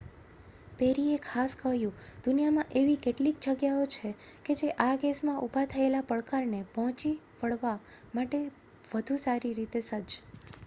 [0.79, 1.97] પેરીએ ખાસ કહ્યું
[2.23, 3.83] દુનિયામાં એવી કેટલીક જગ્યાઓ
[3.91, 7.11] છે જે આ કેસમાં ઊભા થયેલા પડકારને પહોંચી
[7.41, 7.75] વળવા
[8.13, 8.39] માટે
[8.87, 10.17] વધુ સારી રીતે સજ્જ